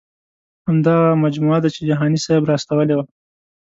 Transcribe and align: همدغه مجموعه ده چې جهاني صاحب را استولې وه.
همدغه 0.67 1.09
مجموعه 1.23 1.59
ده 1.63 1.69
چې 1.75 1.81
جهاني 1.89 2.19
صاحب 2.25 2.43
را 2.47 2.53
استولې 2.59 2.93
وه. 2.95 3.05